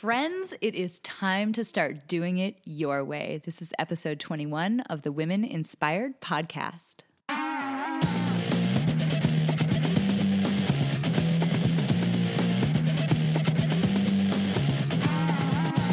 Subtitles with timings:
[0.00, 3.42] Friends, it is time to start doing it your way.
[3.44, 7.02] This is episode 21 of the Women Inspired Podcast.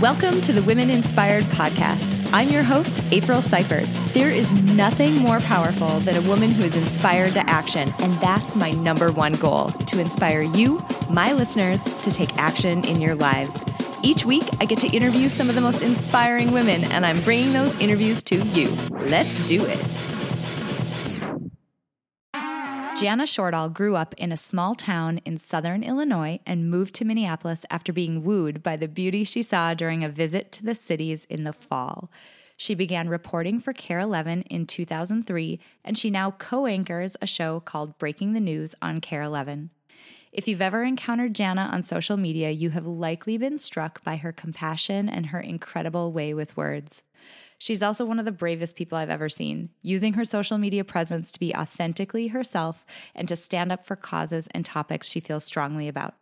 [0.01, 2.31] Welcome to the Women Inspired Podcast.
[2.31, 3.87] I'm your host, April Seifert.
[4.13, 8.55] There is nothing more powerful than a woman who is inspired to action, and that's
[8.55, 13.65] my number one goal to inspire you, my listeners, to take action in your lives.
[14.04, 17.54] Each week, I get to interview some of the most inspiring women, and I'm bringing
[17.54, 18.69] those interviews to you.
[18.92, 19.79] Let's do it.
[23.00, 27.64] Jana Shortal grew up in a small town in southern Illinois and moved to Minneapolis
[27.69, 31.43] after being wooed by the beauty she saw during a visit to the cities in
[31.43, 32.09] the fall.
[32.55, 37.59] She began reporting for KARE 11 in 2003, and she now co anchors a show
[37.59, 39.69] called Breaking the News on KARE 11.
[40.38, 44.31] If you've ever encountered Jana on social media, you have likely been struck by her
[44.31, 47.02] compassion and her incredible way with words.
[47.58, 51.31] She's also one of the bravest people I've ever seen, using her social media presence
[51.31, 55.88] to be authentically herself and to stand up for causes and topics she feels strongly
[55.88, 56.13] about.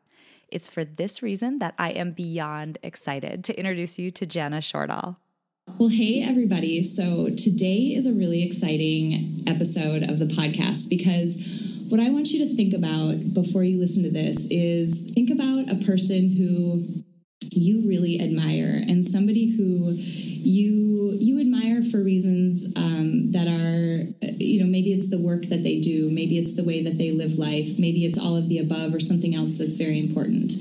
[0.47, 5.17] It's for this reason that I am beyond excited to introduce you to Jana Shortal.
[5.77, 6.83] Well, hey, everybody.
[6.83, 12.47] So, today is a really exciting episode of the podcast because what I want you
[12.47, 16.85] to think about before you listen to this is think about a person who
[17.51, 24.05] you really admire and somebody who you you admire for reasons um, that are
[24.37, 27.11] you know maybe it's the work that they do maybe it's the way that they
[27.11, 30.53] live life maybe it's all of the above or something else that's very important.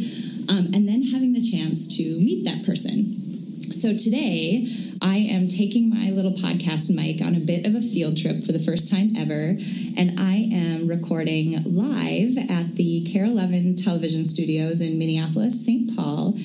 [0.48, 3.16] Um, and then having the chance to meet that person.
[3.72, 4.68] So today
[5.02, 8.52] I am taking my little podcast mic on a bit of a field trip for
[8.52, 9.56] the first time ever,
[9.96, 10.13] and
[10.54, 15.96] am recording live at the KARE 11 television studios in Minneapolis, St.
[15.96, 16.38] Paul.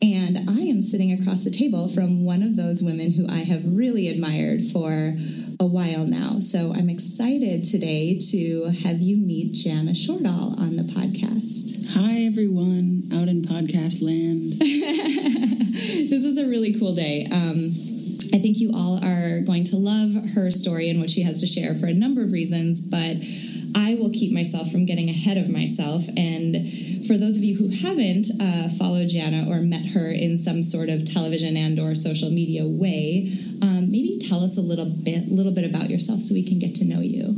[0.00, 3.62] And I am sitting across the table from one of those women who I have
[3.64, 5.14] really admired for
[5.58, 6.38] a while now.
[6.38, 11.92] So I'm excited today to have you meet Jana Shortal on the podcast.
[11.94, 14.52] Hi, everyone out in podcast land.
[14.60, 17.26] this is a really cool day.
[17.32, 17.72] Um,
[18.32, 21.46] I think you all are going to love her story and what she has to
[21.46, 23.16] share for a number of reasons, but
[23.76, 26.08] I will keep myself from getting ahead of myself.
[26.16, 30.62] And for those of you who haven't uh, followed Jana or met her in some
[30.62, 35.28] sort of television and or social media way, um, maybe tell us a little bit,
[35.28, 37.36] little bit about yourself so we can get to know you.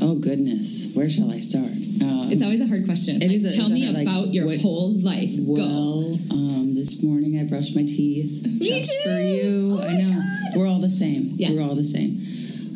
[0.00, 1.66] Oh goodness, where shall I start?
[2.00, 3.20] Um, it's always a hard question.
[3.20, 5.34] It like, is a, tell me like, about your what, whole life.
[5.36, 8.46] Well, um, this morning I brushed my teeth.
[8.46, 9.02] Me too.
[9.02, 10.14] For you, oh I know.
[10.14, 10.56] God.
[10.56, 11.32] We're all the same.
[11.36, 11.52] Yes.
[11.52, 12.16] We're all the same.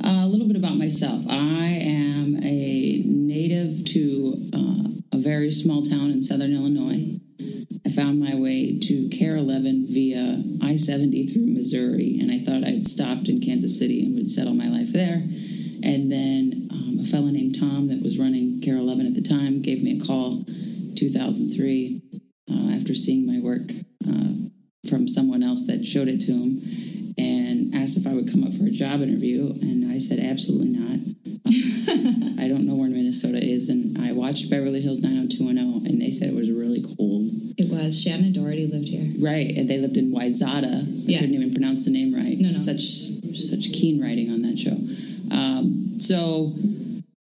[0.06, 1.24] A little bit about myself.
[1.30, 7.18] I am a native to uh, a very small town in southern Illinois.
[7.86, 12.68] I found my way to KARE 11 via I 70 through Missouri, and I thought
[12.68, 15.22] I'd stopped in Kansas City and would settle my life there.
[15.82, 19.62] And then um, a fellow named Tom that was running KARE 11 at the time
[19.62, 20.44] gave me a call
[20.98, 22.02] 2003
[22.50, 23.70] uh, after seeing my work
[24.06, 24.50] uh,
[24.88, 26.60] from someone else that showed it to him
[27.84, 29.52] asked if I would come up for a job interview.
[29.60, 30.98] And I said, absolutely not.
[32.42, 33.68] I don't know where Minnesota is.
[33.68, 37.28] And I watched Beverly Hills 90210, and they said it was really cold.
[37.58, 38.02] It was.
[38.02, 39.04] Shannen Doherty lived here.
[39.20, 39.52] Right.
[39.54, 40.80] And they lived in Wayzata.
[40.80, 41.20] I Yes.
[41.20, 42.38] couldn't even pronounce the name right.
[42.38, 42.54] No, no.
[42.56, 42.80] Such,
[43.36, 44.80] such keen writing on that show.
[45.30, 46.54] Um, so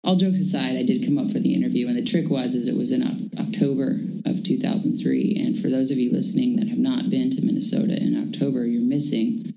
[0.03, 2.67] all jokes aside, I did come up for the interview, and the trick was is
[2.67, 3.01] it was in
[3.39, 3.97] October
[4.29, 5.37] of 2003.
[5.41, 8.81] And for those of you listening that have not been to Minnesota in October, you're
[8.81, 9.53] missing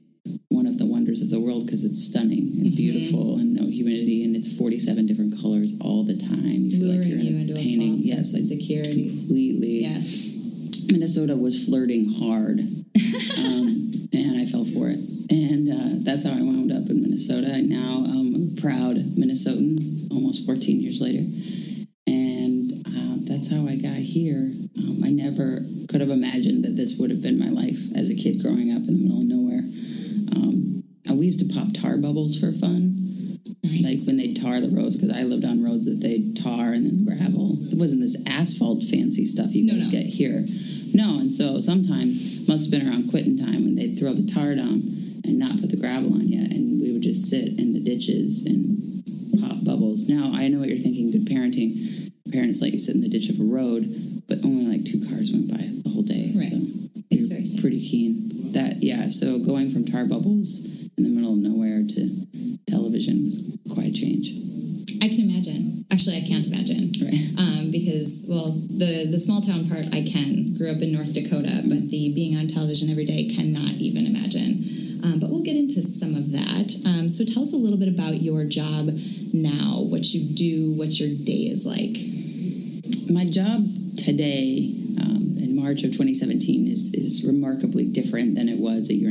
[1.84, 2.76] because it's stunning and Mm-hmm.
[2.76, 6.64] beautiful and no humidity, and it's 47 different colors all the time.
[6.64, 7.88] You feel Luring like you're in you a into painting.
[7.88, 9.08] a false yes, like security.
[9.10, 9.80] completely.
[9.82, 10.32] Yes.
[10.90, 12.84] Minnesota was flirting hard, um,
[48.04, 50.08] ditches and pop bubbles.
[50.08, 51.10] Now I know what you're thinking.
[51.10, 52.10] Good parenting.
[52.32, 53.86] Parents let you sit in the ditch of a road,
[54.28, 56.32] but only like two cars went by the whole day.
[56.36, 56.50] Right.
[56.50, 56.58] So
[57.10, 57.60] It's very safe.
[57.60, 58.52] pretty keen.
[58.52, 59.08] That yeah.
[59.08, 60.64] So going from tar bubbles
[60.96, 62.02] in the middle of nowhere to
[62.68, 64.30] television was quite a change.
[65.02, 65.84] I can imagine.
[65.92, 66.90] Actually, I can't imagine.
[67.00, 67.20] Right.
[67.38, 70.56] Um, because, well, the the small town part I can.
[70.56, 75.00] Grew up in North Dakota, but the being on television every day cannot even imagine.
[75.04, 76.72] Um, but we'll get into some of that.
[77.14, 78.88] So tell us a little bit about your job
[79.32, 81.94] now, what you do, what your day is like.
[83.08, 88.90] My job today, um, in March of 2017, is is remarkably different than it was
[88.90, 89.03] a year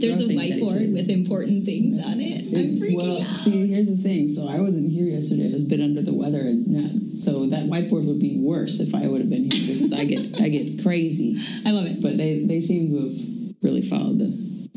[0.00, 2.44] There's a thrown things at each whiteboard with important things on it.
[2.52, 3.26] I'm freaking well, out.
[3.28, 4.28] see, here's the thing.
[4.28, 5.50] So I wasn't here yesterday.
[5.50, 8.94] I was a bit under the weather, and so that whiteboard would be worse if
[8.94, 11.38] I would have been here because I get I get crazy.
[11.66, 12.02] I love it.
[12.02, 13.16] But they they seem to have
[13.62, 14.30] really followed the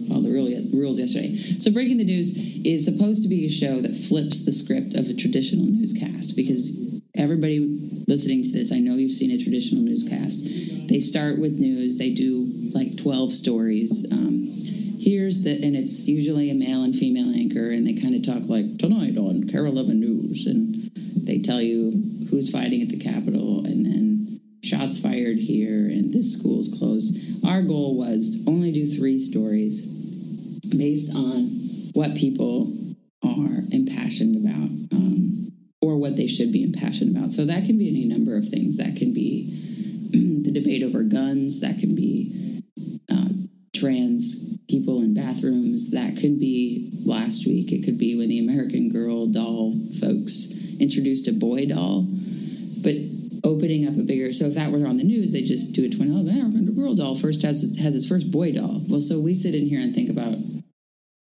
[0.07, 1.35] followed the rule- rules yesterday.
[1.35, 5.07] So breaking the news is supposed to be a show that flips the script of
[5.07, 7.59] a traditional newscast because everybody
[8.07, 10.45] listening to this, I know you've seen a traditional newscast.
[10.87, 11.97] They start with news.
[11.97, 14.05] They do like twelve stories.
[14.11, 14.34] Um,
[15.05, 18.49] here's the and it's usually a male and female anchor and they kind of talk
[18.49, 20.89] like tonight on KARE 11 News and
[21.27, 21.91] they tell you
[22.31, 27.15] who's fighting at the Capitol and then shots fired here and this school's closed.
[27.45, 29.85] Our goal was to only do three stories
[30.75, 31.53] based on
[31.93, 32.73] what people
[33.23, 35.49] are impassioned about um,
[35.83, 37.31] or what they should be impassioned about.
[37.31, 38.77] So that can be any number of things.
[38.77, 39.53] That can be
[40.41, 41.61] the debate over guns.
[41.61, 42.24] That can be
[43.85, 45.91] trans people in bathrooms.
[45.91, 47.71] That could be last week.
[47.71, 52.07] It could be when the American Girl doll folks introduced a boy doll.
[52.81, 52.95] But
[53.43, 55.89] opening up a bigger so if that were on the news, they just do a
[55.89, 58.81] twin oh, American Girl doll first has its, has its first boy doll.
[58.89, 60.35] Well, so we sit in here and think about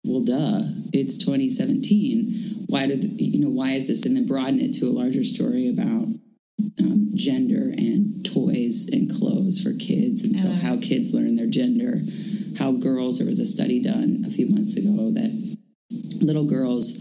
[0.04, 0.62] well, duh,
[0.94, 2.66] it's 2017.
[2.68, 3.50] Why did you know?
[3.50, 4.06] Why is this?
[4.06, 6.08] And then broaden it to a larger story about
[6.80, 10.54] um, gender and toys and clothes for kids, and so Uh.
[10.54, 12.00] how kids learn their gender.
[12.58, 13.18] How girls?
[13.18, 15.56] There was a study done a few months ago that
[16.20, 17.00] little girls,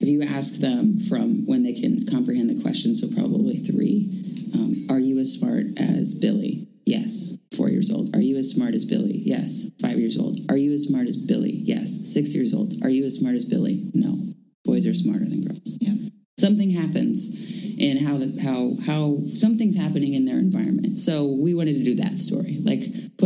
[0.00, 4.86] if you ask them from when they can comprehend the question, so probably three, um,
[4.88, 6.68] are you as smart as Billy?
[6.86, 7.36] Yes.
[7.56, 8.14] Four years old.
[8.16, 9.22] Are you as smart as Billy?
[9.24, 9.70] Yes.
[9.80, 10.38] Five years old.
[10.50, 11.52] Are you as smart as Billy?
[11.52, 12.12] Yes.
[12.12, 12.72] Six years old.
[12.82, 13.90] Are you as smart as Billy?
[13.94, 14.18] No.
[14.64, 15.78] Boys are smarter than girls.
[15.80, 16.12] Yep.
[16.38, 20.98] Something happens in how the, how how something's happening in their environment.
[20.98, 22.82] So we wanted to do that story, like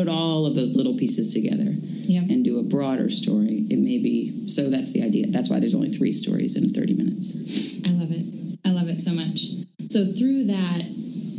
[0.09, 1.73] put all of those little pieces together
[2.07, 2.23] Yeah.
[2.29, 3.67] and do a broader story.
[3.71, 4.71] It may be so.
[4.71, 5.27] That's the idea.
[5.29, 7.81] That's why there's only three stories in 30 minutes.
[7.87, 8.59] I love it.
[8.65, 9.47] I love it so much.
[9.91, 10.83] So through that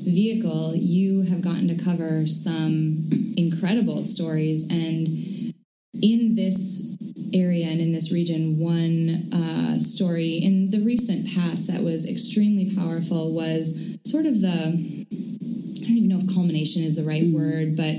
[0.05, 5.53] vehicle, you have gotten to cover some incredible stories, and
[6.01, 6.95] in this
[7.33, 12.73] area and in this region, one uh, story in the recent past that was extremely
[12.75, 17.75] powerful was sort of the I don't even know if culmination is the right word,
[17.75, 17.95] but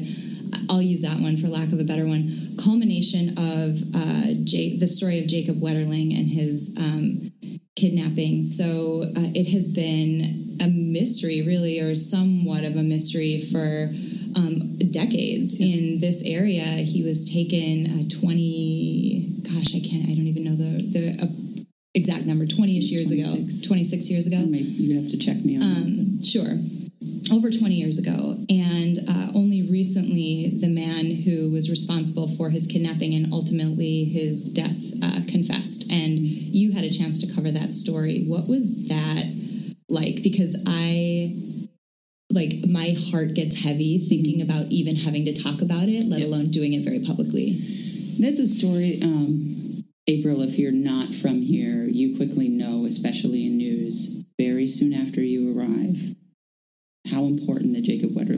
[0.69, 2.57] I'll use that one for lack of a better one.
[2.63, 4.35] Culmination of uh,
[4.81, 7.31] the story of Jacob Wetterling and his um,
[7.77, 8.43] kidnapping.
[8.45, 13.91] So uh, it has been a mystery, really, or somewhat of a mystery for
[14.37, 16.85] um, decades in this area.
[16.85, 21.65] He was taken uh, 20, gosh, I can't, I don't even know the, the uh,
[21.95, 23.67] exact number, 20 ish years ago, 26.
[23.67, 24.39] 26 years ago.
[24.39, 25.61] Maybe you'd have to check me on.
[25.61, 25.77] that.
[25.81, 26.90] Um, sure.
[27.33, 28.37] Over 20 years ago.
[28.51, 34.45] And uh, only recently, the man who was responsible for his kidnapping and ultimately his
[34.53, 35.91] death uh, confessed.
[35.91, 38.25] And you had a chance to cover that story.
[38.27, 39.25] What was that
[39.89, 40.23] like?
[40.23, 41.37] Because I.
[42.33, 46.29] Like my heart gets heavy thinking about even having to talk about it, let Yep.
[46.29, 47.59] alone doing it very publicly.
[48.21, 50.41] That's a story, um, April.
[50.43, 55.59] If you're not from here, you quickly know, especially in news, very soon after you
[55.59, 56.00] arrive,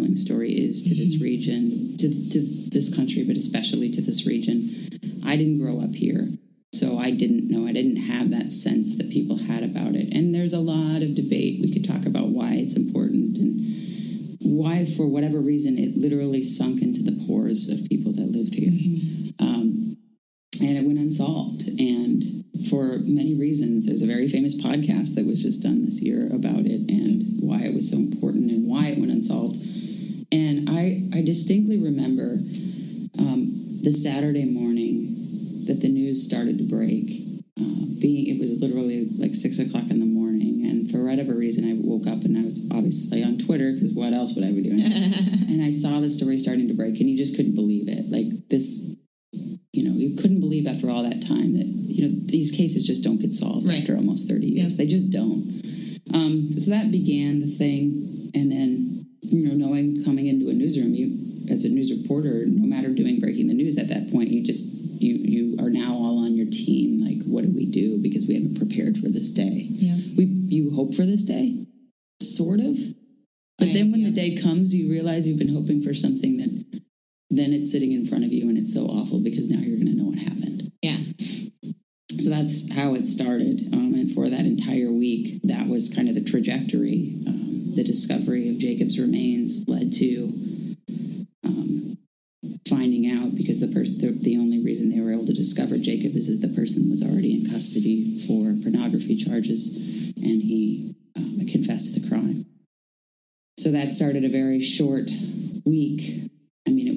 [0.00, 4.88] the story is to this region, to, to this country, but especially to this region.
[5.25, 6.28] I didn't grow up here,
[6.72, 7.66] so I didn't know.
[7.66, 10.12] I didn't have that sense that people had about it.
[10.14, 11.61] And there's a lot of debate.
[11.62, 16.82] We could talk about why it's important and why, for whatever reason, it literally sunk
[16.82, 18.72] into the pores of people that lived here.
[19.38, 19.96] Um,
[20.61, 21.62] and it went unsolved.
[21.78, 22.22] And
[22.68, 26.66] for many reasons, there's a very famous podcast that was just done this year about
[26.66, 29.56] it and why it was so important and why it went unsolved
[31.33, 32.37] distinctly remember
[33.19, 33.49] um,
[33.81, 35.09] the Saturday morning
[35.67, 37.32] that the news started to break.
[78.83, 80.73] So awful because now you're going to know what happened.
[80.83, 80.99] Yeah.
[82.19, 83.73] So that's how it started.
[83.73, 87.15] Um, and for that entire week, that was kind of the trajectory.
[87.27, 90.33] Um, the discovery of Jacob's remains led to
[91.45, 91.97] um,
[92.69, 96.15] finding out because the person, the, the only reason they were able to discover Jacob
[96.17, 99.75] is that the person was already in custody for pornography charges
[100.17, 102.45] and he um, confessed to the crime.
[103.59, 105.11] So that started a very short
[105.65, 106.32] week.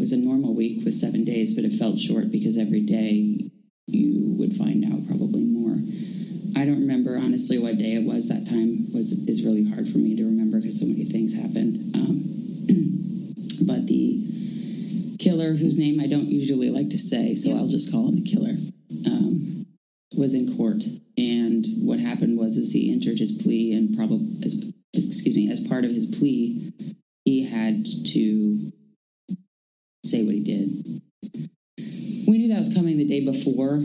[0.05, 2.57] I mean, it was a normal week with seven days, but it felt short because
[2.57, 3.50] every day
[3.88, 5.77] you would find out probably more.
[6.55, 8.27] I don't remember honestly what day it was.
[8.27, 11.95] That time was is really hard for me to remember because so many things happened.
[11.95, 12.21] Um,
[13.65, 18.09] but the killer, whose name I don't usually like to say, so I'll just call
[18.09, 18.55] him the killer,
[19.07, 19.65] um,
[20.17, 20.83] was in court.
[21.17, 24.38] And what happened was, is he entered his plea, and probably,
[24.93, 26.74] excuse me, as part of his plea,
[30.05, 31.01] say what he did.
[32.27, 33.81] We knew that was coming the day before.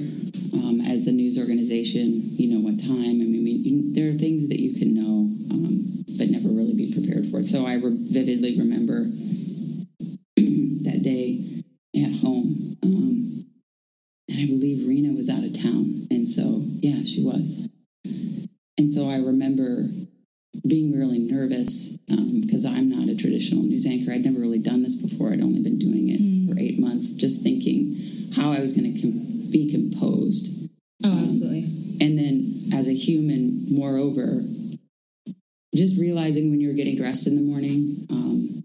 [0.53, 3.21] Um, as a news organization, you know what time.
[3.21, 6.93] I mean, you, there are things that you can know, um, but never really be
[6.93, 7.47] prepared for it.
[7.47, 9.05] So I re- vividly remember
[10.37, 11.63] that day
[11.97, 12.77] at home.
[12.83, 13.45] Um,
[14.29, 16.07] and I believe Rena was out of town.
[16.11, 17.69] And so, yeah, she was.
[18.79, 19.89] And so I remember
[20.67, 21.97] being really nervous
[22.51, 24.13] because I'm not a traditional news anchor.
[24.13, 25.33] I'd never really done this before.
[25.33, 27.97] I'd only been doing it for eight months, just thinking
[28.35, 30.71] how I was going to com- be composed.
[31.05, 31.65] Oh, absolutely.
[32.01, 34.43] And then as a human, moreover,
[35.75, 38.65] just realizing when you're getting dressed in the morning, um,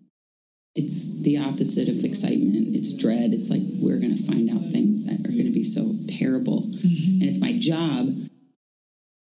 [0.76, 2.76] it's the opposite of excitement.
[2.76, 3.34] It's dread.
[3.34, 6.64] It's like we're going to find out things that are going to be so terrible.
[6.84, 8.10] And it's my job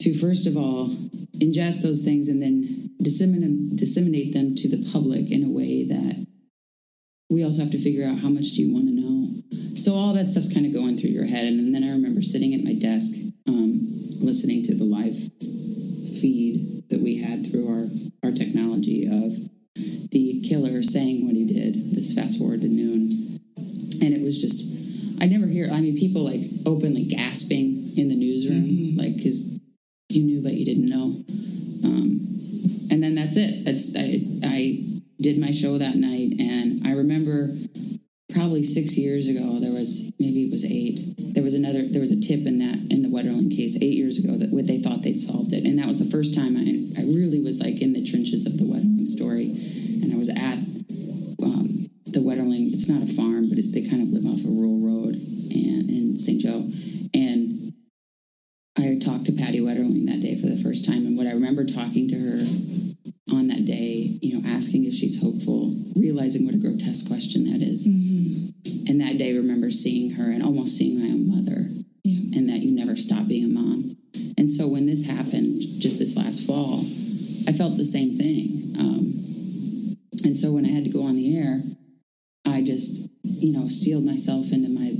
[0.00, 0.88] to, first of all,
[1.40, 5.61] ingest those things and then disseminate, disseminate them to the public in a way
[7.52, 9.28] also have to figure out how much do you want to know.
[9.76, 11.44] So all that stuff's kind of going through your head.
[11.44, 13.12] And then I remember sitting at my desk,
[13.46, 13.76] um,
[14.24, 15.20] listening to the live
[74.42, 76.80] And so when this happened just this last fall,
[77.46, 78.74] I felt the same thing.
[78.76, 79.94] Um,
[80.24, 81.60] and so when I had to go on the air,
[82.44, 84.96] I just, you know, sealed myself into my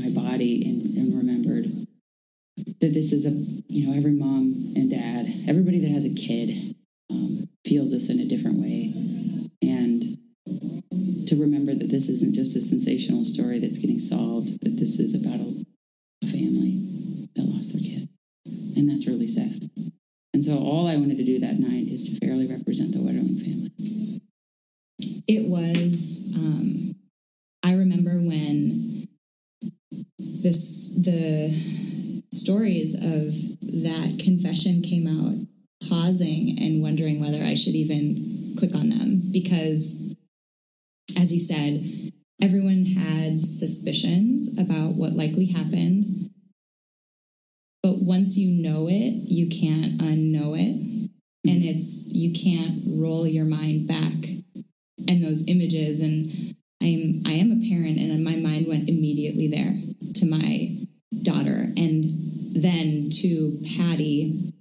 [0.00, 1.66] my body and, and remembered
[2.80, 3.32] that this is a,
[3.68, 6.74] you know, every mom and dad, everybody that has a kid
[7.10, 8.94] um, feels this in a different way.
[9.60, 10.16] And
[11.28, 15.14] to remember that this isn't just a sensational story that's getting solved, that this is
[15.14, 15.63] about a, a
[21.44, 24.20] that night is to fairly represent the Wetterling family.
[25.28, 26.32] It was.
[26.36, 26.92] Um,
[27.62, 29.06] I remember when
[30.18, 31.50] this the
[32.32, 33.32] stories of
[33.82, 35.34] that confession came out,
[35.88, 40.14] pausing and wondering whether I should even click on them because,
[41.18, 46.30] as you said, everyone had suspicions about what likely happened.
[47.82, 50.00] But once you know it, you can't.
[50.00, 50.23] And
[51.74, 54.12] it's you can't roll your mind back
[55.08, 56.00] and those images.
[56.00, 59.74] And i'm i am a parent and my mind went immediately there
[60.14, 60.76] to my
[61.22, 61.72] daughter.
[61.76, 62.10] And
[62.54, 64.52] then to patty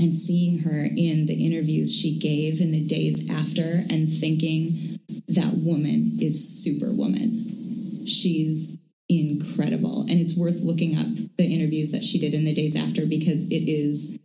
[0.00, 4.98] and seeing her in the interviews she gave in the days after and thinking
[5.28, 8.06] that woman is superwoman.
[8.06, 10.02] She's incredible.
[10.02, 13.50] And it's worth looking up the interviews that she did in the days after because
[13.50, 14.18] it is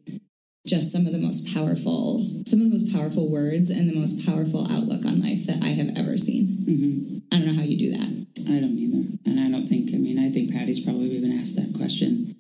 [0.66, 4.26] just some of the most powerful, some of the most powerful words and the most
[4.26, 6.48] powerful outlook on life that I have ever seen.
[6.66, 8.10] hmm I don't know how you do that.
[8.48, 9.04] I don't either.
[9.26, 12.32] And I don't think, I mean, I think Patty's probably even asked that question.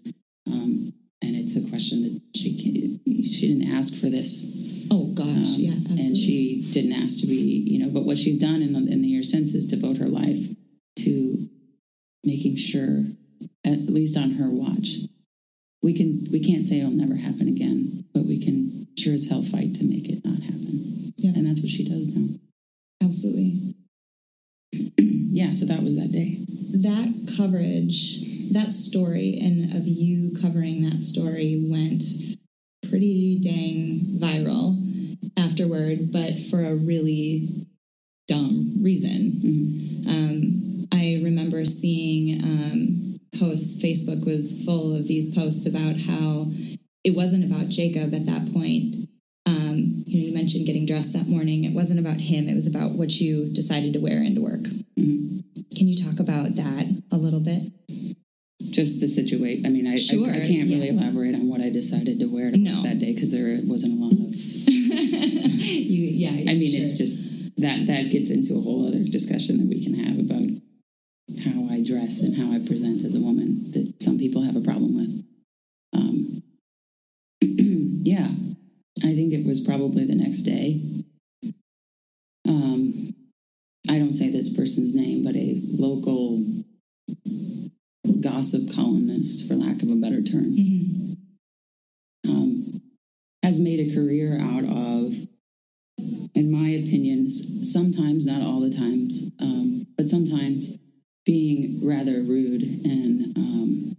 [0.47, 4.45] Um, and it's a question that she she didn't ask for this.
[4.91, 6.05] Oh gosh, Um, yeah, absolutely.
[6.05, 8.79] And she didn't ask to be, you know, but what she's done in the,
[28.97, 32.03] story, and of you covering that story went
[32.89, 34.75] pretty dang viral
[35.35, 37.49] afterward, but for a really
[38.27, 39.41] dumb reason.
[39.43, 40.07] Mhm.
[40.07, 46.51] Um, I remember seeing um, posts, Facebook was full of these posts about how
[47.03, 49.09] it wasn't about Jacob at that point.
[49.47, 51.63] Um, you know, you mentioned getting dressed that morning.
[51.63, 54.65] It wasn't about him, it was about what you decided to wear into work.
[54.99, 55.43] Mhm.
[55.75, 57.73] Can you talk about that a little bit?
[58.73, 59.65] Just the situation.
[59.65, 60.93] I mean, I, Sure, I, I can't really yeah.
[60.99, 62.73] elaborate on what I decided to wear to No.
[62.75, 64.33] work that day because there wasn't a lot of.
[64.33, 66.49] you, yeah.
[66.51, 66.81] I mean, sure.
[66.81, 70.49] it's just that that gets into a whole other discussion that we can have about
[71.45, 74.61] how I dress and how I present as a woman that some people have a
[74.61, 75.23] problem with.
[75.93, 76.41] Um,
[77.41, 78.27] yeah,
[79.05, 80.81] I think it was probably the next day.
[82.47, 83.13] Um,
[83.89, 86.43] I don't say this person's name, but a local
[88.43, 91.15] gossip columnist, for lack of a better term, Mhm.
[92.27, 92.81] um,
[93.41, 95.15] has made a career out of,
[96.35, 100.77] in my opinion, s- sometimes, not all the times, um, but sometimes
[101.25, 103.95] being rather rude and um,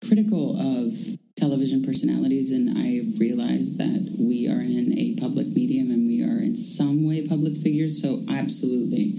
[0.00, 0.94] critical of
[1.34, 2.52] television personalities.
[2.52, 7.04] And I realize that we are in a public medium and we are in some
[7.04, 8.00] way public figures.
[8.00, 9.14] So, absolutely.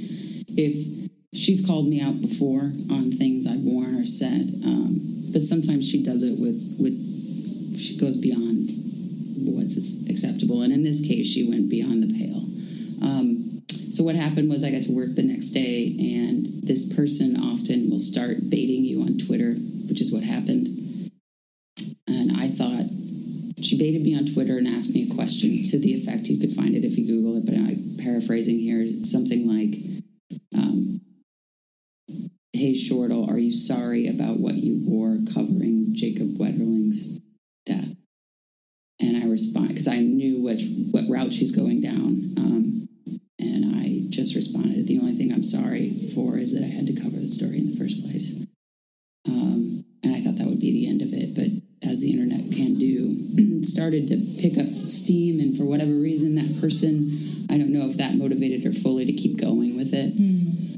[0.55, 1.01] If
[1.33, 4.99] she's called me out before on things I've worn or said, um,
[5.31, 8.69] but sometimes she does it with, with she goes beyond
[9.45, 10.61] what's acceptable.
[10.63, 12.43] And in this case, she went beyond the pale.
[13.07, 13.61] Um,
[13.91, 17.89] so what happened was I got to work the next day, and this person often
[17.89, 19.53] will start baiting you on Twitter,
[19.89, 20.67] which is what happened.
[22.07, 22.85] And I thought
[23.63, 26.53] she baited me on Twitter and asked me a question to the effect you could
[26.53, 29.75] find it if you Google it, but I'm paraphrasing here something like,
[30.55, 31.01] um,
[32.53, 37.19] "Hey Shortal, are you sorry about what you wore covering Jacob Wetterling's
[37.65, 37.95] death?"
[38.99, 42.33] And I respond because I knew which what route she's going down.
[42.37, 42.87] Um,
[43.39, 46.93] and I just responded, the only thing I'm sorry for is that I had to
[46.93, 48.45] cover the story in the first place.
[49.27, 51.33] Um, and I thought that would be the end of it.
[51.33, 55.39] But as the internet can do, it started to pick up steam.
[55.39, 59.13] And for whatever reason, that person, I don't know if that motivated her fully to
[59.13, 60.13] keep going with it.
[60.15, 60.75] Hmm.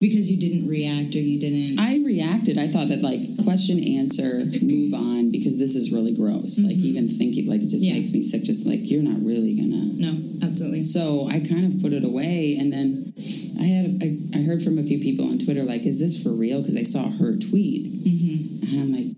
[0.00, 1.78] because you didn't react or you didn't.
[1.78, 2.58] I reacted.
[2.58, 6.58] I thought that like question, answer, move on because this is really gross.
[6.58, 6.84] Like Mhm.
[6.90, 7.92] even thinking like it just Yeah.
[7.92, 8.42] makes me sick.
[8.42, 10.80] Just like you're not really gonna no, absolutely.
[10.80, 13.12] So I kind of put it away, and then
[13.60, 16.30] I had I, I heard from a few people on Twitter like, "Is this for
[16.34, 19.16] real?" Because they saw her tweet, hmm and I'm like,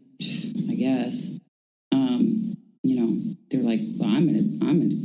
[0.68, 1.38] "I guess."
[1.92, 3.16] Um, you know,
[3.50, 5.02] they're like, "Well, I'm gonna I'm gonna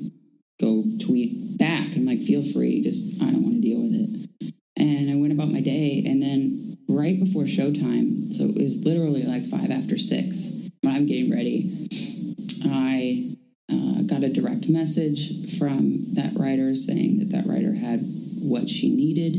[0.59, 4.53] go tweet back." I'm like, "Feel free, just I don't want to deal with it."
[4.77, 9.23] And I went about my day, and then right before showtime, so it was literally
[9.23, 11.87] like five after six when I'm getting ready.
[12.65, 13.35] I
[13.71, 18.01] uh, got a direct message from that writer saying that that writer had
[18.41, 19.35] what she needed.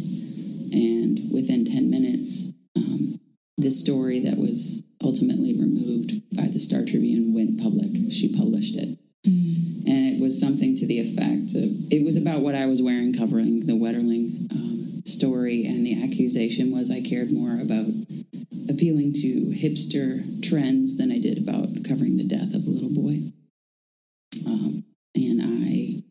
[0.72, 3.18] And within 10 minutes, um,
[3.58, 7.90] this story that was ultimately removed by the Star Tribune went public.
[8.12, 8.98] She published it.
[9.26, 9.79] Mm.
[10.20, 13.72] Was something to the effect of it was about what I was wearing covering the
[13.72, 15.64] Wetterling um, story.
[15.64, 17.86] And the accusation was I cared more about
[18.68, 23.32] appealing to hipster trends than I did about covering the death of a little boy.
[24.46, 26.02] Um, and I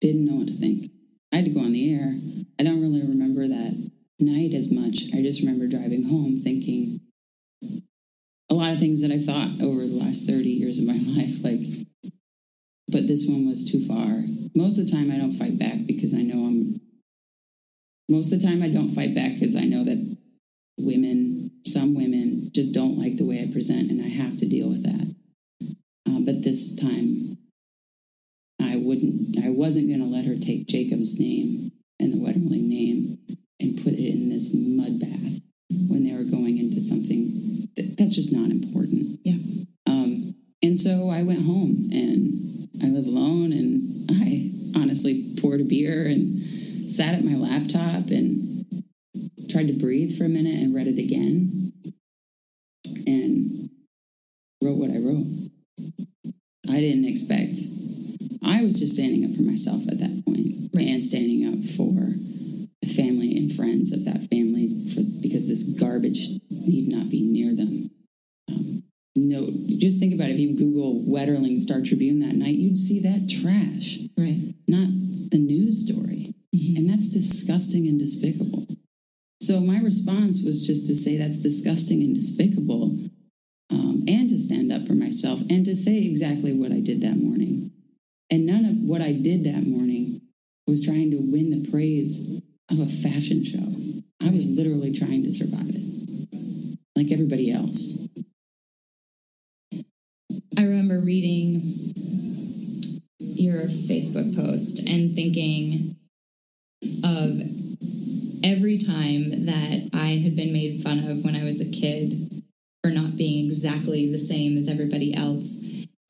[0.00, 0.90] didn't know what to think.
[1.32, 2.14] I had to go on the air.
[2.58, 3.90] I don't really remember that
[4.20, 5.12] night as much.
[5.12, 7.00] I just remember driving home thinking
[8.50, 11.42] a lot of things that I've thought over the last 30 years of my life,
[11.42, 11.83] like,
[12.94, 14.22] but this one was too far.
[14.54, 16.80] Most of the time, I don't fight back because I know I'm,
[18.08, 19.98] most of the time, I don't fight back because I know that
[20.78, 24.68] women, some women, just don't like the way I present, and I have to deal
[24.68, 25.12] with that.
[26.06, 27.36] Uh, but this time,
[28.62, 29.42] I wouldn't.
[29.44, 33.18] I wasn't going to let her take Jacob's name and the Wetterling name
[33.58, 35.42] and put it in this mud bath
[35.90, 39.18] when they were going into something that, that's just not important.
[39.24, 39.64] Yeah.
[39.88, 42.43] Um, and so I went home and
[42.82, 48.64] I live alone and I honestly poured a beer and sat at my laptop and
[49.50, 51.72] tried to breathe for a minute and read it again
[53.06, 53.70] and
[54.62, 55.26] wrote what I wrote.
[56.68, 57.58] I didn't expect.
[58.44, 60.13] I was just standing up for myself at that
[80.04, 82.96] response was just to say that's disgusting and despicable
[83.70, 87.16] um, and to stand up for myself and to say exactly what I did that
[87.16, 87.70] morning.
[88.30, 90.20] And none of what I did that morning
[90.66, 92.40] was trying to win the praise
[92.70, 94.26] of a fashion show.
[94.26, 98.08] I was literally trying to survive it, like everybody else.
[100.56, 101.62] I remember reading
[103.18, 105.96] your Facebook post and thinking
[107.02, 107.63] of
[108.44, 112.42] every time that I had been made fun of when I was a kid
[112.82, 115.58] for not being exactly the same as everybody else.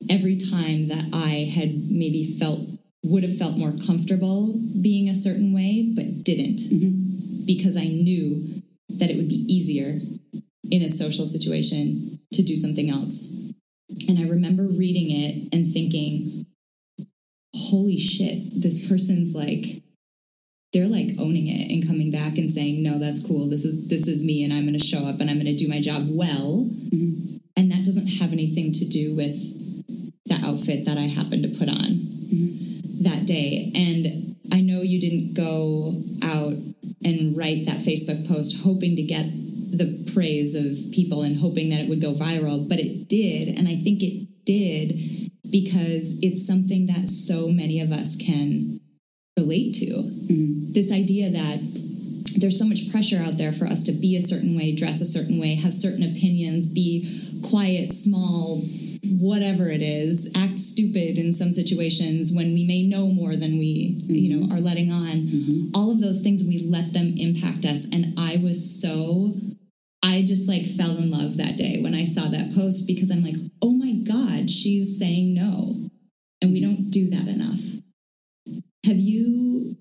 [0.09, 2.59] Every time that I had maybe felt
[3.05, 7.45] would have felt more comfortable being a certain way, but didn't mm-hmm.
[7.45, 9.99] because I knew that it would be easier
[10.69, 13.53] in a social situation to do something else.
[14.09, 16.45] And I remember reading it and thinking,
[17.55, 19.83] holy shit, this person's like,
[20.75, 23.49] they're like owning it and coming back and saying, no, that's cool.
[23.49, 25.79] This is this is me and I'm gonna show up and I'm gonna do my
[25.79, 26.67] job well.
[26.91, 27.37] Mm-hmm.
[27.55, 29.33] And that doesn't have anything to do with
[30.25, 33.03] the outfit that I happened to put on mm-hmm.
[33.03, 33.71] that day.
[33.73, 36.59] And I know you didn't go out
[37.05, 41.79] and write that Facebook post hoping to get the praise of people and hoping that
[41.79, 43.47] it would go viral, but it did.
[43.57, 48.81] And I think it did because it's something that so many of us can
[49.45, 49.85] relate to.
[49.85, 50.73] Mm-hmm.
[50.73, 51.59] This idea that
[52.37, 55.05] there's so much pressure out there for us to be a certain way, dress a
[55.05, 58.61] certain way, have certain opinions, be quiet, small,
[59.19, 64.01] whatever it is, act stupid in some situations when we may know more than we,
[64.07, 64.53] you know, mm-hmm.
[64.53, 65.21] are letting on.
[65.21, 65.75] Mm-hmm.
[65.75, 69.33] All of those things we let them impact us and I was so
[70.03, 73.23] I just like fell in love that day when I saw that post because I'm
[73.23, 75.89] like, "Oh my god, she's saying no."
[76.41, 77.59] And we don't do that enough.
[78.85, 79.75] Have you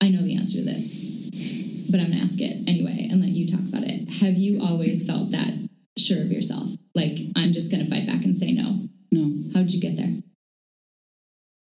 [0.00, 3.30] I know the answer to this, but I'm going to ask it anyway and let
[3.30, 4.08] you talk about it.
[4.20, 6.70] Have you always felt that sure of yourself?
[6.94, 8.88] Like, I'm just going to fight back and say no.
[9.12, 10.14] No, How'd you get there?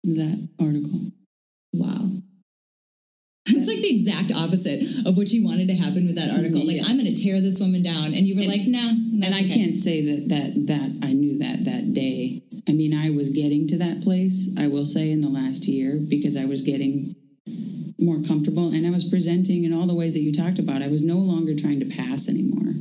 [0.04, 1.10] that article.
[1.74, 2.08] Wow.
[3.46, 6.64] It's like the exact opposite of what you wanted to happen with that article.
[6.66, 6.84] Like, Yeah.
[6.86, 8.14] I'm going to tear this woman down.
[8.14, 8.90] And you were like, nah.
[8.90, 9.54] and I okay.
[9.54, 11.12] can't say that that that I
[20.88, 22.72] I was no longer trying to pass anymore.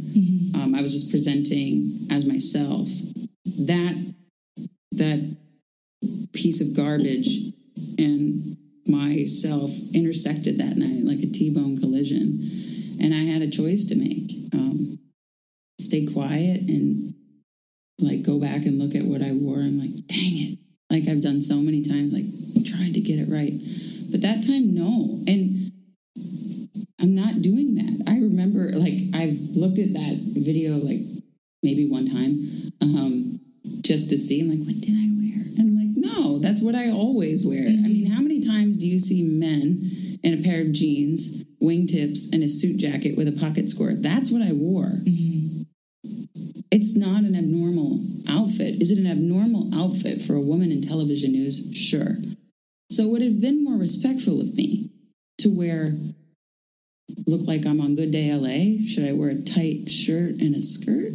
[59.34, 59.40] LA?
[59.44, 61.12] Should I wear a tight shirt and a skirt?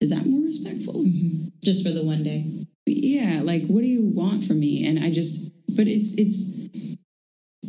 [0.00, 1.04] Is that more respectful?
[1.62, 2.44] Just for the one day.
[2.86, 6.54] yeah like what do you want from me and i just but it's it's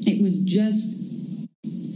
[0.05, 1.01] it was just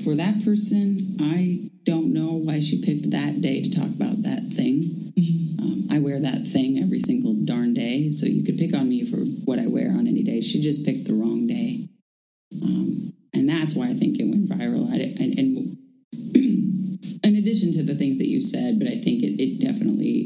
[0.04, 4.42] for that person i don't know why she picked that day to talk about that
[4.56, 5.12] thing
[5.62, 9.06] um, i wear that thing every single darn day so you could pick on me
[9.06, 11.88] for what i wear on any day she just picked the wrong day
[12.64, 15.78] um, and that's why i think it went viral I, and, and
[17.24, 20.22] in addition to the things that you said but i think it, it definitely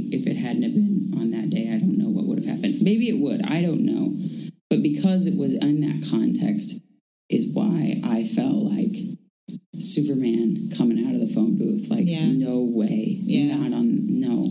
[2.81, 3.41] Maybe it would.
[3.43, 4.13] I don't know.
[4.69, 6.81] But because it was in that context,
[7.29, 8.93] is why I felt like
[9.79, 11.89] Superman coming out of the phone booth.
[11.89, 12.25] Like, Yeah.
[12.31, 13.17] no way.
[13.21, 13.57] Yeah.
[13.57, 14.45] Not on, no,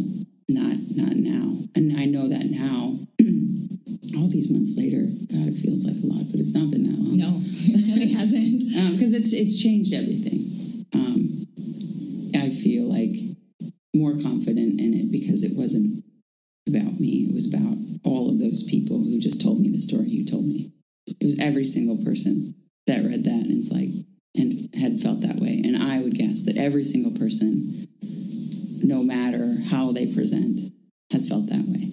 [0.49, 1.59] not, not now.
[1.77, 2.99] And I know that now.
[4.19, 6.99] All these months later, God, it feels like a lot, but it's not been that
[6.99, 7.17] long.
[7.17, 8.61] No, it hasn't.
[8.99, 10.85] because it's it's changed everything.
[10.95, 11.47] Um,
[12.37, 13.15] I feel like
[13.95, 16.05] more confident in it because it wasn't
[16.69, 17.27] about me.
[17.31, 20.45] It was about all of those people who just told me the story you told
[20.47, 20.71] me.
[21.07, 22.55] It was every single person
[22.87, 23.91] that read that and it's like
[24.37, 25.61] and had felt that way.
[25.65, 27.87] And I would guess that every single person,
[28.83, 30.61] no matter how they present,
[31.13, 31.93] has felt that way.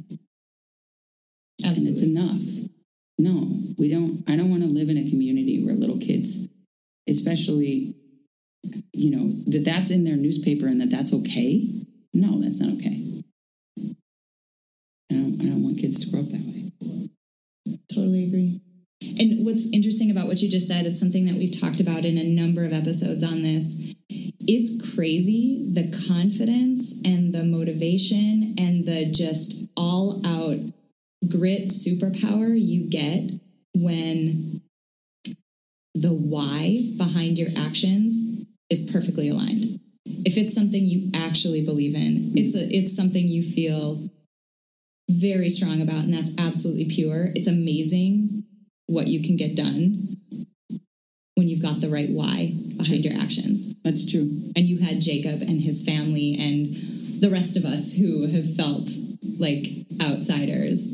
[1.64, 2.12] And it's Absolutely.
[2.12, 2.42] enough.
[3.20, 4.24] No, we don't.
[4.28, 6.48] I don't want to live in a community where little kids,
[7.08, 7.94] especially,
[8.94, 11.68] you know, that that's in their newspaper and that that's okay.
[12.16, 13.22] No, that's not okay.
[15.12, 15.38] I don't.
[15.42, 17.78] I don't want kids to grow up that way.
[17.94, 18.62] Totally agree.
[19.20, 22.18] And what's interesting about what you just said, it's something that we've talked about in
[22.18, 23.94] a number of episodes on this.
[24.10, 30.58] It's crazy the confidence and the motivation and the just all out
[31.30, 33.40] grit superpower you get
[33.76, 34.62] when
[35.94, 39.80] the why behind your actions is perfectly aligned.
[40.06, 44.10] If it's something you actually believe in, it's a it's something you feel
[45.12, 47.30] very strong about and that's absolutely pure.
[47.36, 48.44] It's amazing
[48.88, 50.18] what you can get done
[51.36, 53.74] when you've got the right why behind your actions.
[53.84, 54.30] That's true.
[54.56, 58.90] And you had Jacob and his family and the rest of us who have felt
[59.40, 59.66] like
[60.02, 60.88] outsiders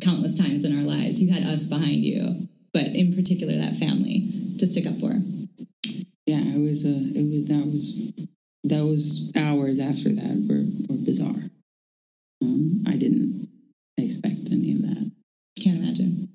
[0.00, 1.22] countless times in our lives.
[1.22, 4.28] You had us behind you, but in particular that family
[4.58, 5.12] to stick up for.
[6.26, 6.84] Yeah, it was.
[6.84, 7.48] Uh, it was.
[7.48, 8.12] That was.
[8.64, 11.48] Those hours after that were were bizarre.
[12.46, 13.48] Um, I didn't
[13.98, 15.10] expect any of that.
[15.62, 16.28] Can't imagine.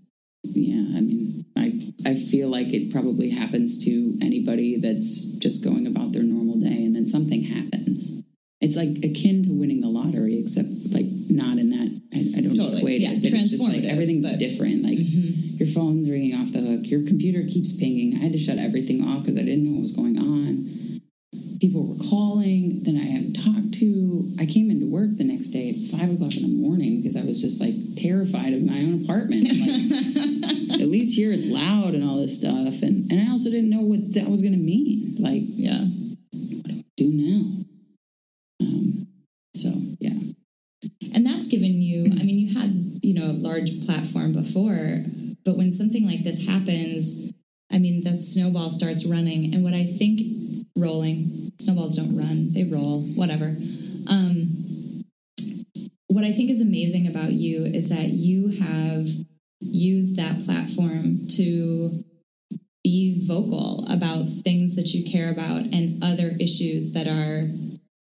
[0.44, 1.68] yeah i mean i
[2.12, 6.84] i feel like it probably happens to anybody that's just going about their normal day
[6.86, 8.24] and then something happens
[8.60, 12.58] it's like akin to winning the lottery except like not in that i, I don't
[12.58, 12.80] Totally.
[12.82, 14.98] equate Yeah, it but it's just like everything's but- different like
[15.62, 19.06] your phone's ringing off the hook your computer keeps pinging i had to shut everything
[19.08, 20.66] off because i didn't know what was going on
[21.62, 24.32] people were calling then i haven't talked to.
[24.40, 27.24] I came into work the next day at five o'clock in the morning because i
[27.24, 29.46] was just like terrified of my own apartment.
[29.46, 32.82] Like, at least here it's loud and all this stuff.
[32.82, 35.16] And, and i also didn't know what that was going to mean.
[35.20, 35.82] Like Yeah.
[35.82, 37.42] What do I do now?
[38.62, 39.08] Um,
[39.56, 39.70] so
[40.00, 40.20] yeah.
[41.14, 42.72] And that's given you, I mean, you had,
[43.02, 45.04] you know, a large platform before,
[45.44, 47.32] but when something like this happens,
[47.72, 49.54] I mean, that snowball starts running.
[49.54, 50.22] And what I think
[50.76, 53.56] rolling, snowballs don't run, they roll, whatever.
[54.10, 54.52] Um,
[56.08, 59.08] what I think is amazing about you is that you have
[59.60, 62.04] used that platform to
[62.84, 67.48] be vocal about things that you care about and other issues that are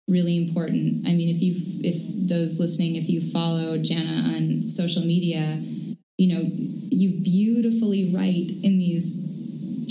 [0.08, 1.08] really important.
[1.08, 5.62] I mean, if you if those listening, if you follow Jana on social media,
[6.18, 6.42] you know,
[6.90, 9.39] you beautifully write in these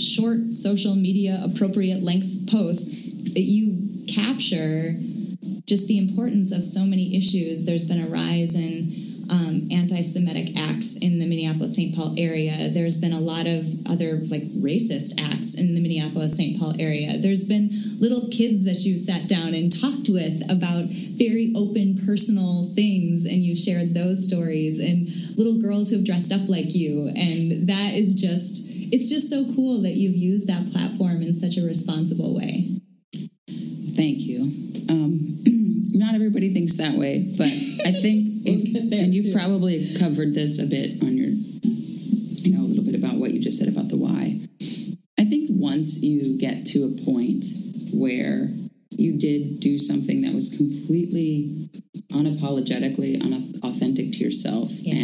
[0.01, 4.93] short social media appropriate length posts that you capture
[5.65, 7.65] just the importance of so many issues.
[7.65, 11.95] There's been a rise in um, anti-Semitic acts in the Minneapolis-St.
[11.95, 12.69] Paul area.
[12.69, 16.59] There's been a lot of other like racist acts in the Minneapolis-St.
[16.59, 17.17] Paul area.
[17.19, 22.71] There's been little kids that you've sat down and talked with about very open, personal
[22.73, 24.79] things, and you've shared those stories.
[24.79, 25.07] And
[25.37, 28.68] little girls who have dressed up like you, and that is just.
[28.91, 32.79] It's just so cool that you've used that platform in such a responsible way.
[33.95, 34.51] thank you
[34.89, 35.19] um,
[35.93, 37.47] not everybody thinks that way but
[37.85, 42.67] i think if- and you've probably covered this a bit on your you know a
[42.69, 44.39] little bit about what you just said about the why
[45.19, 47.43] i think once you get to a point
[47.93, 48.47] where
[48.91, 51.69] you did do something that was completely
[52.11, 54.95] unapologetically unauthentic to yourself Yes.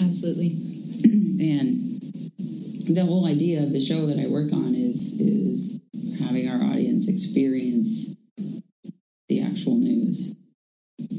[0.00, 0.56] Absolutely.
[1.40, 1.88] and
[2.88, 5.80] the whole idea of the show that I work on is is
[6.20, 8.14] having our audience experience
[9.28, 10.34] the actual news.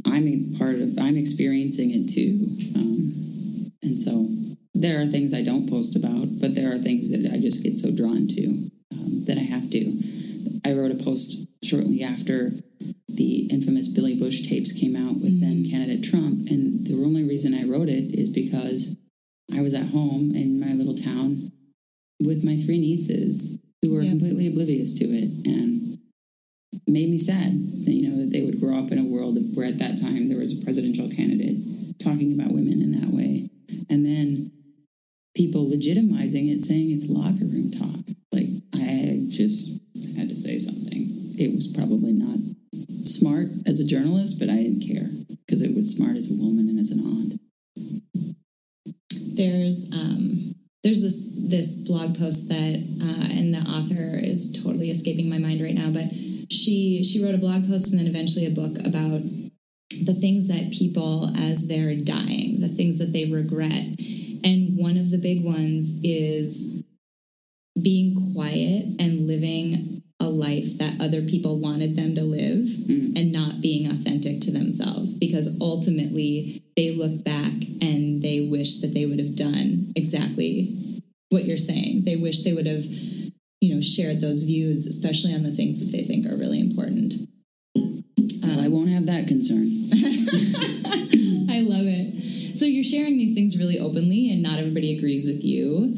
[0.06, 0.98] I'm part of.
[1.00, 3.14] I'm experiencing it too, um,
[3.84, 4.28] and so
[4.74, 7.78] there are things I don't post about, but there are things that I just get
[7.78, 8.48] so drawn to
[8.94, 10.02] um, that I have to.
[10.66, 12.52] I wrote a post shortly after
[13.08, 17.54] the infamous Billy Bush tapes came out with then candidate Trump, and the only reason
[17.54, 18.98] I wrote it is because
[19.54, 21.52] I was at home in my little town
[22.20, 24.12] with my three nieces who were Yeah.
[24.12, 25.98] completely oblivious to it and
[26.74, 27.54] it made me sad
[27.86, 30.30] that you know that they would grow up in a world where at that time
[30.30, 31.58] there was a presidential candidate
[32.00, 33.50] talking about women in that way
[33.90, 34.52] and then
[35.36, 39.80] people legitimizing it saying it's locker room talk like i just
[40.18, 41.08] had to say something
[41.40, 42.38] it was probably not
[43.08, 45.08] smart as a journalist but i didn't care
[45.46, 47.40] because it was smart as a woman and as an aunt
[49.40, 55.30] there's um, there's this this blog post that uh, and the author is totally escaping
[55.30, 56.12] my mind right now, but
[56.52, 59.22] she she wrote a blog post and then eventually a book about
[60.06, 63.86] the things that people as they're dying, the things that they regret,
[64.44, 66.84] and one of the big ones is
[67.82, 73.16] being quiet and living a life that other people wanted them to live mm.
[73.16, 78.94] and not being authentic to themselves because ultimately they look back and they wish that
[78.94, 80.76] they would have done exactly
[81.30, 82.04] what you're saying.
[82.04, 85.96] They wish they would have, you know, shared those views, especially on the things that
[85.96, 87.14] they think are really important.
[88.70, 89.68] Won't have that concern
[91.50, 92.56] I love it.
[92.56, 95.96] So you're sharing these things really openly, and not everybody agrees with you.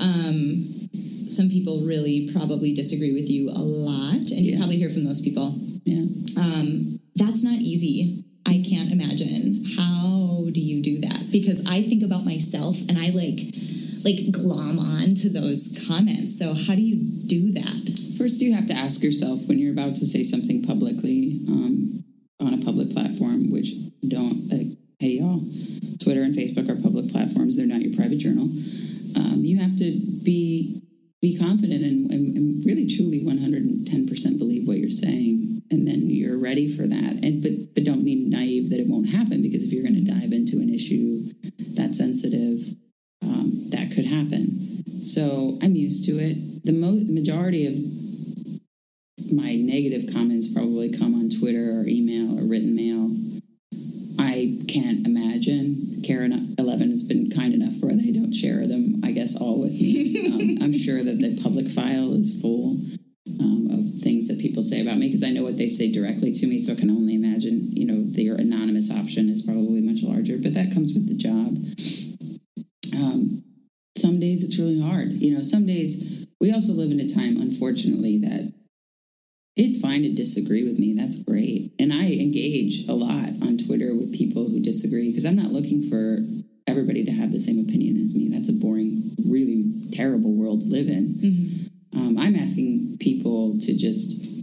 [0.00, 0.88] Um,
[1.28, 5.20] some people really probably disagree with you a lot, and you probably hear from those
[5.20, 5.54] people.
[5.84, 6.04] yeah
[6.38, 8.24] Um, that's not easy.
[8.46, 9.64] I can't imagine.
[9.76, 11.30] How do you do that?
[11.32, 13.40] Because I think about myself, and I like
[14.04, 16.38] like glom on to those comments.
[16.38, 18.14] So how do you do that?
[18.18, 21.81] First, you have to ask yourself when you're about to say something publicly um,
[75.62, 78.52] some days we also live in a time, unfortunately, that
[79.54, 80.92] it's fine to disagree with me.
[80.98, 81.70] That's great.
[81.78, 85.88] And I engage a lot on Twitter with people who disagree because I'm not looking
[85.88, 86.18] for
[86.66, 88.28] everybody to have the same opinion as me.
[88.28, 91.70] That's a boring, really terrible world to live in.
[91.94, 94.42] Um, I'm asking people to just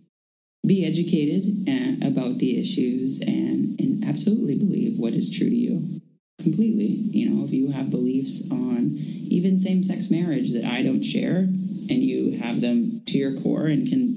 [0.66, 6.00] be educated uh, about the issues and, and absolutely believe what is true to you
[6.40, 6.88] completely.
[6.88, 8.92] You know, if you have beliefs on
[9.30, 13.68] even same sex marriage that I don't share and you have them to your core
[13.68, 14.14] and can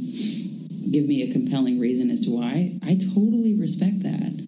[0.91, 4.47] give me a compelling reason as to why, I totally respect that.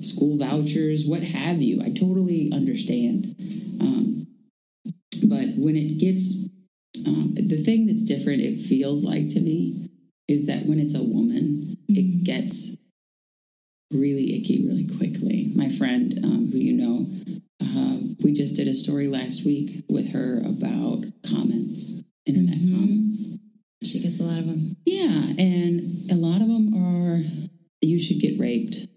[0.00, 3.34] School vouchers, what have you, I totally understand.
[3.80, 4.26] Um,
[5.28, 6.48] but when it gets,
[7.06, 9.88] um, the thing that's different, it feels like to me,
[10.28, 12.76] is that when it's a woman, it gets
[13.92, 15.52] really icky really quickly.
[15.54, 17.06] My friend, um, who you know,
[17.62, 22.74] uh, we just did a story last week with her about comments, internet Mhm.
[22.74, 23.38] comments.
[23.82, 24.76] She gets a lot of them.
[24.84, 27.24] Yeah, and a lot of them are
[27.82, 28.88] you should get raped,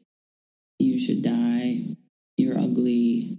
[0.79, 1.95] you should die,
[2.37, 3.37] you're ugly,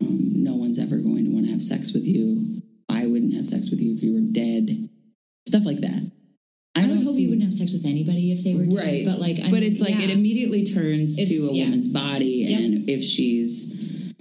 [0.00, 2.62] um, no one's ever going to want to have sex with you.
[2.88, 4.88] I wouldn't have sex with you if you were dead.
[5.46, 6.10] Stuff like that
[7.22, 9.04] obviously wouldn't have sex with anybody if they were right.
[9.04, 10.02] But like, I but it's like yeah.
[10.02, 11.64] it immediately turns it's, to a yeah.
[11.64, 12.60] woman's body, yep.
[12.60, 14.12] and if she's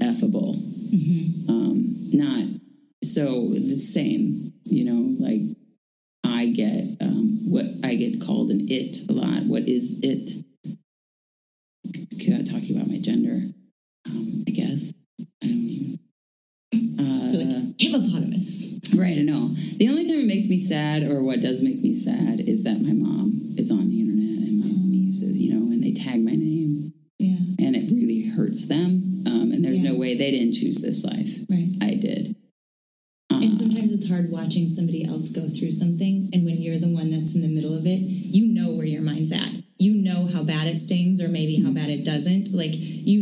[0.00, 1.50] effable, mm-hmm.
[1.50, 2.44] um, not
[3.02, 4.52] so the same.
[4.64, 5.42] You know, like
[6.24, 9.44] I get um, what I get called an it a lot.
[9.44, 10.44] What is it?
[20.48, 24.00] me sad, or what does make me sad, is that my mom is on the
[24.00, 24.84] internet and my mm.
[24.84, 24.90] oh.
[24.90, 26.92] nieces, you know, and they tag my name.
[27.18, 27.66] Yeah.
[27.66, 29.24] And it really hurts them.
[29.26, 29.92] Um, and there's yeah.
[29.92, 31.44] no way they didn't choose this life.
[31.50, 31.70] Right.
[31.82, 32.36] I did.
[33.30, 36.30] Uh, and um, sometimes it's hard watching somebody else go through something.
[36.32, 39.02] And when you're the one that's in the middle of it, you know where your
[39.02, 39.50] mind's at.
[39.78, 41.74] You know how bad it stings, or maybe how mm.
[41.74, 42.52] bad it doesn't.
[42.52, 43.17] Like, you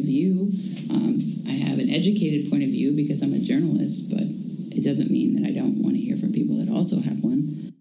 [0.00, 0.50] of view.
[0.90, 5.10] Um, I have an educated point of view because I'm a journalist, but it doesn't
[5.10, 7.72] mean that I don't want to hear from people that also have one.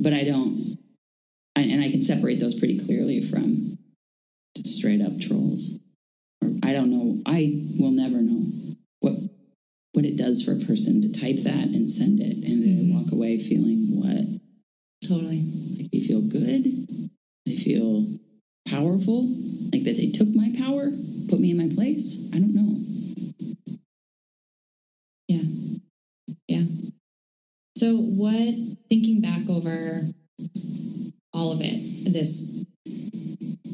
[0.00, 0.78] But I don't,
[1.56, 3.76] I, and I can separate those pretty clearly from
[4.64, 5.78] straight up trolls.
[6.42, 7.22] Or I don't know.
[7.26, 8.46] I will never know
[9.00, 9.14] what
[9.92, 12.94] what it does for a person to type that and send it, and mm-hmm.
[12.94, 13.75] walk away feeling
[27.76, 28.54] So, what
[28.88, 30.08] thinking back over
[31.34, 32.64] all of it, this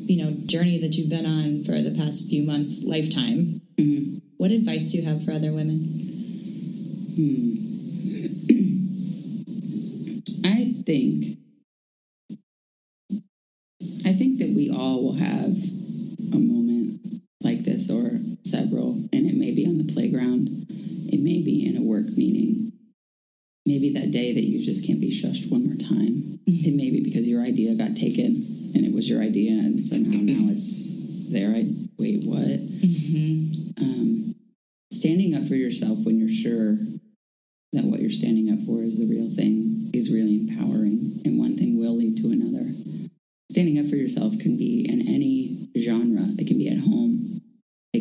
[0.07, 3.61] you know journey that you've been on for the past few months, lifetime.
[3.77, 4.17] Mm-hmm.
[4.39, 5.79] What advice do you have for other women?
[7.15, 7.55] Hmm.
[10.45, 11.39] I think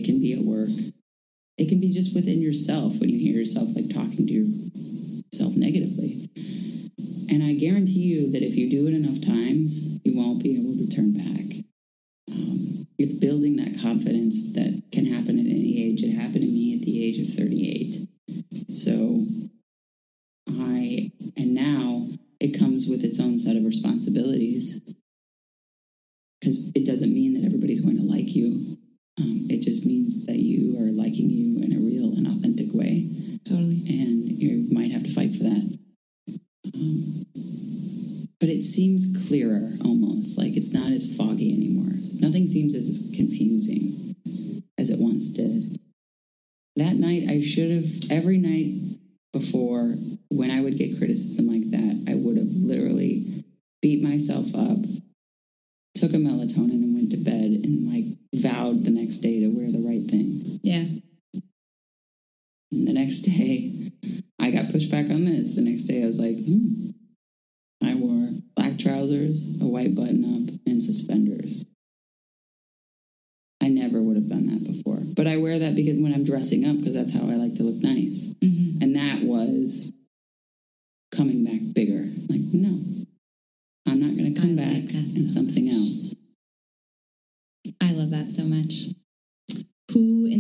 [0.02, 0.70] It can be at work.
[1.60, 4.50] It can be just within yourself when you hear yourself like talking to your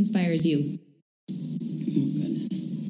[0.01, 0.79] inspires you?
[1.29, 2.89] Oh, goodness.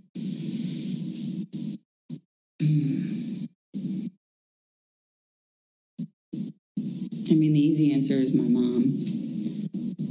[7.29, 8.83] I mean, the easy answer is my mom.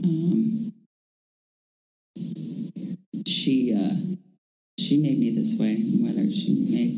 [0.05, 0.73] Um,
[3.27, 3.97] she, uh,
[4.79, 6.93] she made me this way, whether she may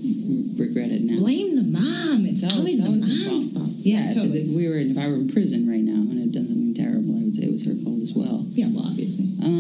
[0.59, 1.19] regret it now.
[1.19, 2.27] Blame the mom.
[2.27, 3.71] It's always, the mom's fault.
[3.79, 4.41] Yeah, yeah totally.
[4.41, 7.19] if, we were, if I were in prison right now and had done something terrible,
[7.19, 8.43] I would say it was her fault as well.
[8.51, 9.31] Yeah, well, obviously.
[9.43, 9.52] Um,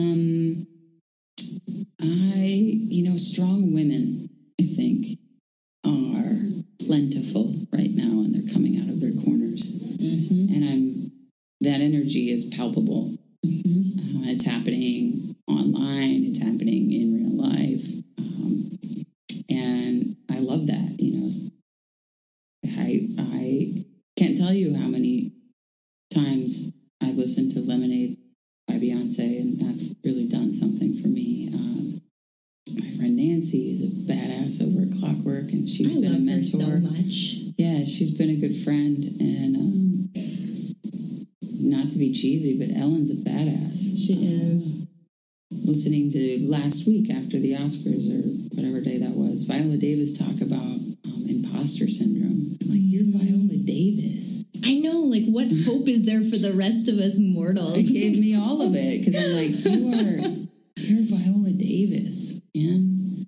[46.62, 48.22] last week after the Oscars or
[48.54, 52.56] whatever day that was, Viola Davis talk about um, imposter syndrome.
[52.62, 54.44] I'm like, you're Viola Davis.
[54.64, 57.78] I know, like, what hope is there for the rest of us mortals?
[57.78, 60.30] It gave me all of it because I'm like, you are,
[60.76, 63.26] you're Viola Davis, man.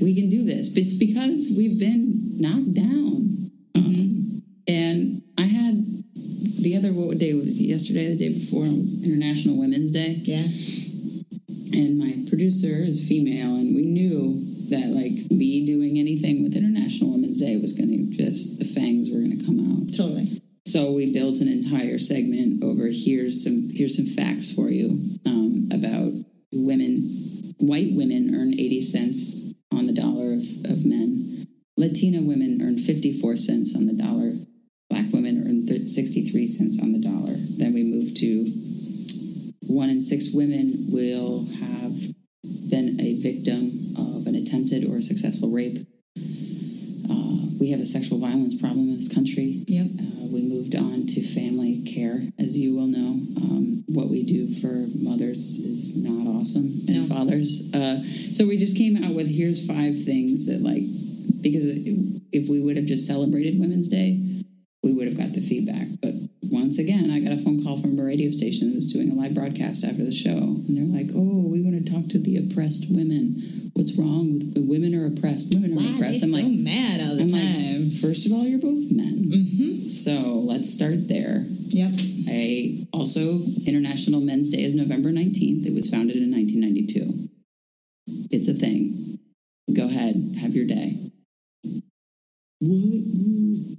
[0.00, 0.70] We can do this.
[0.70, 3.39] But it's because we've been knocked down.
[88.60, 89.18] Thing.
[89.74, 90.94] Go ahead, have your day.
[92.60, 93.76] What?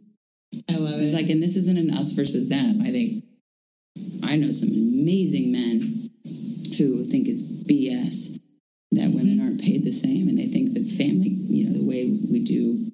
[0.69, 1.15] I love I was it.
[1.15, 2.81] like, and this isn't an us versus them.
[2.81, 3.23] I think
[4.23, 6.09] I know some amazing men
[6.77, 8.39] who think it's BS
[8.93, 12.09] that women aren't paid the same, and they think that family, you know, the way
[12.31, 12.91] we do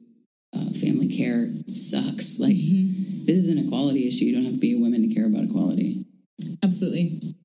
[0.55, 2.39] uh, family care sucks.
[2.39, 3.25] Like Mhm.
[3.25, 4.25] this is an equality issue.
[4.25, 6.05] You don't have to be a woman to care about equality.
[6.63, 7.35] Absolutely.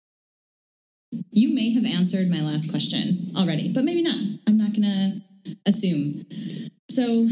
[1.92, 4.16] You may have answered my last question already, but maybe not.
[4.48, 6.24] I'm not going to assume.
[6.88, 7.28] So,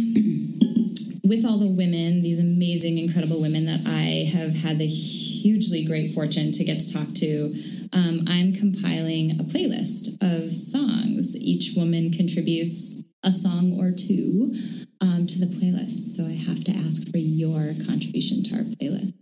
[1.25, 6.13] with all the women, these amazing, incredible women that I have had the hugely great
[6.13, 7.55] fortune to get to talk to,
[7.95, 11.35] um, I'm compiling a playlist of songs.
[11.41, 14.55] Each woman contributes a song or two
[15.01, 16.05] um, to the playlist.
[16.17, 19.15] So, I have to ask for your contribution to our playlist.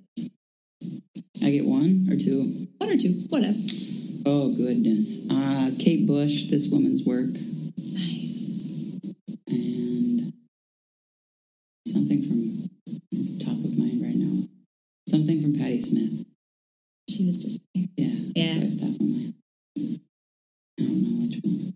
[1.45, 2.66] I get one or two.
[2.78, 3.59] One or two, whatever.
[4.31, 5.26] Oh goodness.
[5.31, 7.31] Uh, Kate Bush, this woman's work,
[7.95, 9.01] Nice.
[9.49, 10.33] and
[11.87, 12.68] something from
[13.12, 14.45] it's top of mind right now.
[15.09, 16.26] Something from Patti Smith.
[17.09, 18.09] She was just Yeah.
[18.37, 18.59] Yeah.
[18.59, 19.33] That's top of mind.
[19.79, 21.72] I don't know which one.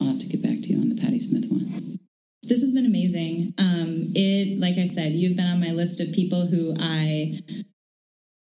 [0.00, 1.98] I'll have to get back to you on the Patti Smith one.
[2.42, 3.52] this has been amazing.
[3.58, 7.38] Um, it, like I said, you've been on my list of people who I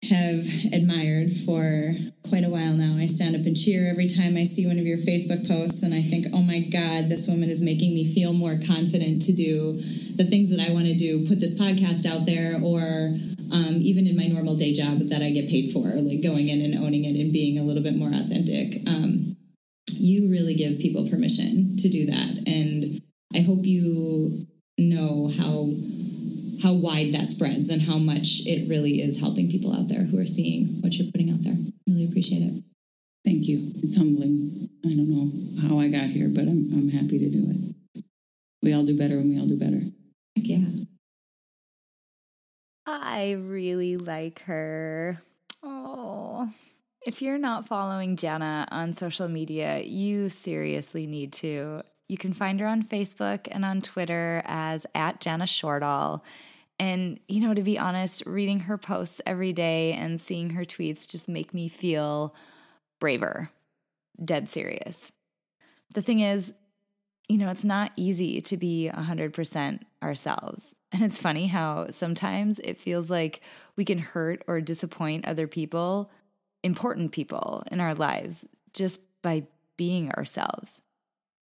[0.09, 1.93] have admired for
[2.29, 2.97] quite a while now.
[2.97, 5.95] I stand up and cheer every time I see one of your Facebook posts, and
[5.95, 9.81] I think, oh my God, this woman is making me feel more confident to do
[10.17, 13.17] the things that I want to do, put this podcast out there, or
[13.53, 16.61] um, even in my normal day job that I get paid for, like going in
[16.61, 18.87] and owning it and being a little bit more authentic.
[18.87, 19.37] Um,
[19.89, 22.45] you really give people permission to do that.
[22.47, 23.01] And
[23.35, 24.45] I hope you
[24.79, 25.71] know how
[26.63, 30.19] how wide that spreads and how much it really is helping people out there who
[30.19, 31.57] are seeing what you're putting out there.
[31.87, 32.65] Really appreciate it.
[33.25, 33.73] Thank you.
[33.77, 34.69] It's humbling.
[34.85, 38.05] I don't know how I got here, but I'm I'm happy to do it.
[38.63, 39.81] We all do better when we all do better.
[40.37, 40.65] Heck yeah.
[42.87, 45.21] I really like her.
[45.63, 46.49] Oh.
[47.03, 51.83] If you're not following Jana on social media, you seriously need to.
[52.09, 56.23] You can find her on Facebook and on Twitter as at Jana Shortal.
[56.79, 61.09] And, you know, to be honest, reading her posts every day and seeing her tweets
[61.09, 62.35] just make me feel
[63.01, 63.51] braver,
[64.25, 65.11] dead serious.
[65.95, 66.55] The thing is,
[67.29, 70.75] you know, it's not easy to be 100% ourselves.
[70.93, 73.43] And it's funny how sometimes it feels like
[73.77, 76.11] we can hurt or disappoint other people,
[76.63, 79.45] important people in our lives, just by
[79.77, 80.81] being ourselves.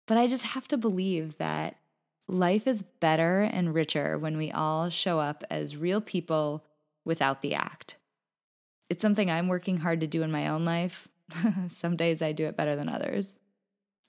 [0.06, 1.76] But I just have to believe that
[2.28, 6.64] life is better and richer when we all show up as real people
[7.04, 7.96] without the act.
[8.88, 11.08] It's something I'm working hard to do in my own life.
[11.68, 13.36] Some days I do it better than others.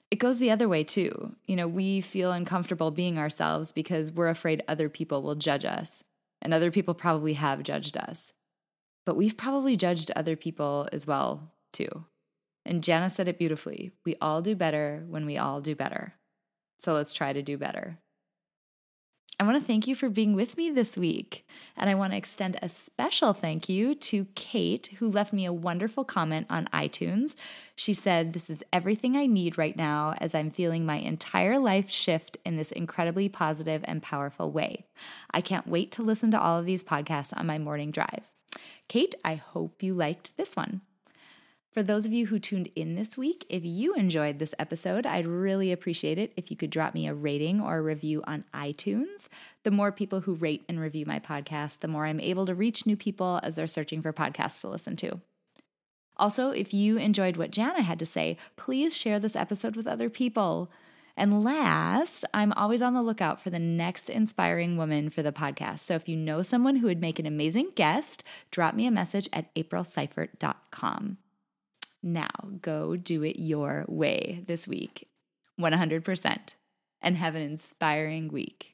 [0.09, 1.36] It goes the other way too.
[1.45, 6.03] You know, we feel uncomfortable being ourselves because we're afraid other people will judge us,
[6.41, 8.34] and other people probably have judged us.
[9.05, 12.05] But we've probably judged other people as well, too.
[12.65, 16.13] And Jana said it beautifully we all do better when we all do better.
[16.80, 17.97] So let's try to do better.
[19.39, 21.47] I want to thank you for being with me this week.
[21.75, 25.53] And I want to extend a special thank you to Kate, who left me a
[25.53, 27.35] wonderful comment on iTunes.
[27.75, 31.88] She said, This is everything I need right now as I'm feeling my entire life
[31.88, 34.88] shift in this incredibly positive and powerful way.
[35.29, 38.23] I can't wait to listen to all of these podcasts on my morning drive.
[38.88, 40.81] Kate, I hope you liked this one.
[41.78, 45.28] For those of you who tuned in this week, if you enjoyed this episode, I'd
[45.28, 49.28] really appreciate it if you could drop me a rating or a review on iTunes.
[49.61, 52.88] The more people who rate and review my podcast, the more I'm able to reach
[52.88, 55.21] new people as they're searching for podcasts to listen to.
[56.15, 60.09] Also, if you enjoyed what Jana had to say, please share this episode with other
[60.09, 60.71] people.
[61.15, 65.82] And last, I'm always on the lookout for the next inspiring woman for the podcast.
[65.82, 69.30] So if you know someone who would make an amazing guest, drop me a message
[69.32, 71.17] at aprilseifert.com.
[72.13, 72.29] Now.
[72.61, 75.07] Go do it your way this week,
[75.59, 76.39] 100%,
[77.01, 78.73] and have an inspiring week.